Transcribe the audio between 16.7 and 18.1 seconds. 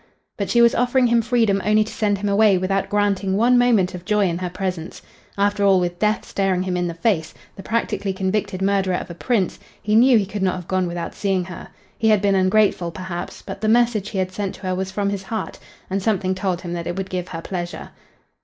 that it would give her pleasure.